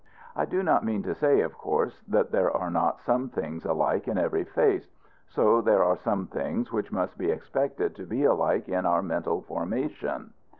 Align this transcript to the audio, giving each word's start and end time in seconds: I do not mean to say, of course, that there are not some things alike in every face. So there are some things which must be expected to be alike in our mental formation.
I 0.35 0.45
do 0.45 0.63
not 0.63 0.83
mean 0.83 1.03
to 1.03 1.13
say, 1.13 1.41
of 1.41 1.55
course, 1.55 2.01
that 2.07 2.31
there 2.31 2.49
are 2.49 2.71
not 2.71 3.03
some 3.05 3.29
things 3.29 3.65
alike 3.65 4.07
in 4.07 4.17
every 4.17 4.43
face. 4.43 4.89
So 5.27 5.61
there 5.61 5.83
are 5.83 5.97
some 6.03 6.25
things 6.25 6.71
which 6.71 6.91
must 6.91 7.19
be 7.19 7.29
expected 7.29 7.95
to 7.97 8.07
be 8.07 8.23
alike 8.23 8.67
in 8.67 8.87
our 8.87 9.03
mental 9.03 9.43
formation. 9.43 10.33